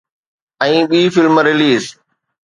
۽ 0.65 0.77
ٻي 0.89 1.01
film 1.15 1.35
release 1.47 1.83